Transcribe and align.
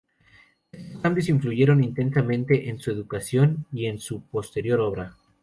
Estos 0.71 0.99
cambios 0.99 1.29
influyeron 1.29 1.83
intensamente 1.83 2.69
en 2.69 2.79
su 2.79 2.89
educación 2.89 3.67
y 3.71 3.85
en 3.85 3.99
su 3.99 4.23
posterior 4.23 4.79
obra. 4.79 5.15